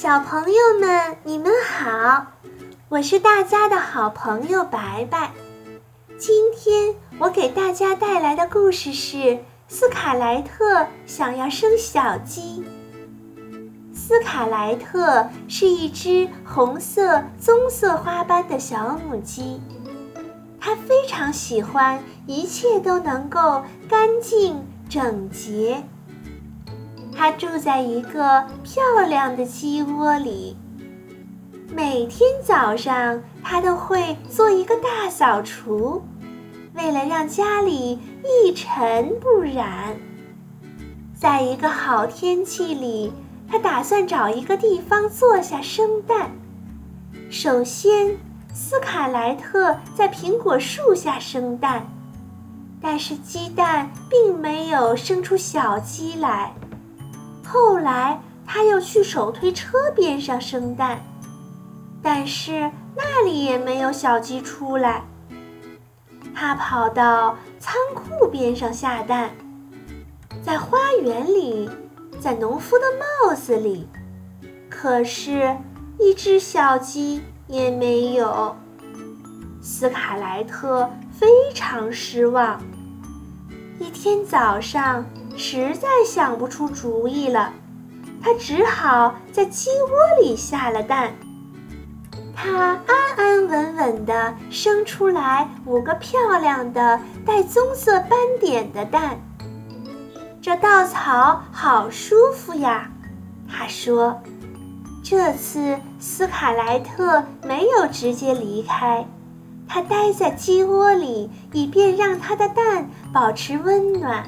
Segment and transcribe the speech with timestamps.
[0.00, 2.28] 小朋友们，你们好，
[2.88, 5.30] 我是大家的好朋友白白。
[6.16, 12.64] 今天我给大家带来的故事是斯卡莱特想要生小鸡。
[13.92, 19.60] 斯卡莱特是一只红色棕色花斑的小母鸡，
[20.58, 25.84] 它非常喜欢一切都能够干净整洁。
[27.20, 30.56] 它住在一个漂亮的鸡窝里。
[31.70, 36.02] 每天早上，它都会做一个大扫除，
[36.72, 39.94] 为了让家里一尘不染。
[41.14, 43.12] 在一个好天气里，
[43.46, 46.30] 它打算找一个地方坐下生蛋。
[47.28, 48.16] 首先，
[48.54, 51.86] 斯卡莱特在苹果树下生蛋，
[52.80, 56.54] 但是鸡蛋并没有生出小鸡来。
[57.52, 61.04] 后来，他又去手推车边上生蛋，
[62.00, 65.02] 但是那里也没有小鸡出来。
[66.32, 69.30] 他跑到仓库边上下蛋，
[70.44, 71.68] 在花园里，
[72.20, 72.84] 在农夫的
[73.26, 73.88] 帽子里，
[74.68, 75.56] 可是，
[75.98, 78.54] 一只小鸡也没有。
[79.60, 82.62] 斯卡莱特非常失望。
[83.80, 85.04] 一天早上。
[85.36, 87.52] 实在想不出主意了，
[88.22, 91.14] 他只好在鸡窝里下了蛋。
[92.34, 99.18] 它安安稳稳地生出来五个漂亮的带棕色斑点的蛋。
[100.40, 102.90] 这稻草好舒服呀，
[103.48, 104.20] 他说。
[105.02, 109.06] 这次斯卡莱特没有直接离开，
[109.66, 114.26] 他待在鸡窝里，以便让他的蛋保持温暖。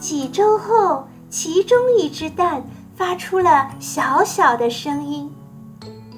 [0.00, 2.64] 几周后，其中一只蛋
[2.96, 5.30] 发出了小小的声音，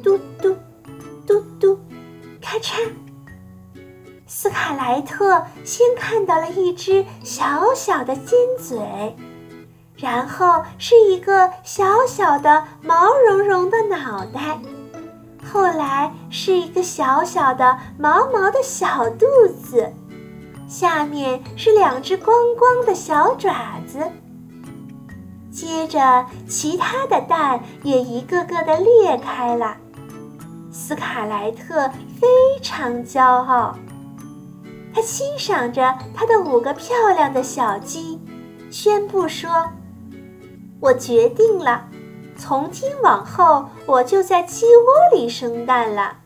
[0.04, 0.56] 嘟嘟，
[1.26, 1.78] 嘟嘟，
[2.40, 2.88] 咔嚓。
[4.24, 9.16] 斯卡莱特先看到了一只小小的尖嘴，
[9.96, 14.60] 然后是一个小小的毛茸茸的脑袋，
[15.52, 19.26] 后来是一个小小的毛毛的小肚
[19.60, 19.92] 子。
[20.72, 24.10] 下面是两只光光的小爪子，
[25.50, 29.76] 接着其他的蛋也一个个的裂开了。
[30.70, 32.26] 斯卡莱特非
[32.62, 33.76] 常骄傲，
[34.94, 38.18] 他欣赏着他的五个漂亮的小鸡，
[38.70, 39.68] 宣布说
[40.80, 41.84] ：“我决定了，
[42.34, 46.16] 从今往后我就在鸡窝里生蛋了。”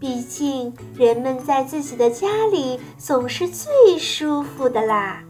[0.00, 5.24] 毕竟，人们在自己的家里总是最舒服的啦。